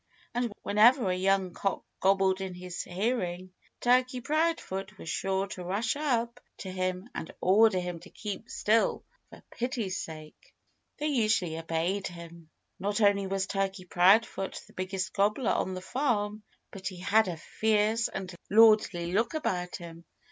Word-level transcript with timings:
And 0.33 0.51
whenever 0.63 1.11
a 1.11 1.15
young 1.15 1.53
cock 1.53 1.83
gobbled 1.99 2.41
in 2.41 2.55
his 2.55 2.81
hearing 2.81 3.53
Turkey 3.81 4.19
Proudfoot 4.19 4.97
was 4.97 5.07
sure 5.09 5.45
to 5.49 5.63
rush 5.63 5.95
up 5.95 6.39
to 6.57 6.71
him 6.71 7.07
and 7.13 7.31
order 7.39 7.79
him 7.79 7.99
to 7.99 8.09
keep 8.09 8.49
still, 8.49 9.03
for 9.29 9.43
pity's 9.51 10.01
sake! 10.01 10.55
They 10.97 11.05
usually 11.09 11.55
obeyed 11.59 12.07
him. 12.07 12.49
Not 12.79 12.99
only 12.99 13.27
was 13.27 13.45
Turkey 13.45 13.85
Proudfoot 13.85 14.63
the 14.65 14.73
biggest 14.73 15.13
gobbler 15.13 15.51
on 15.51 15.75
the 15.75 15.81
farm, 15.81 16.41
but 16.71 16.87
he 16.87 16.97
had 16.97 17.27
a 17.27 17.37
fierce 17.37 18.07
and 18.07 18.33
lordly 18.49 19.11
look 19.13 19.35
about 19.35 19.75
him. 19.75 20.05